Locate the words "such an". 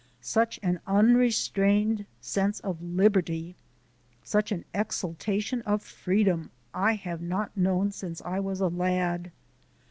0.21-0.79, 4.23-4.65